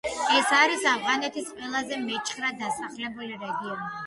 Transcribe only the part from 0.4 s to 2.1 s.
არის ავღანეთის ყველაზე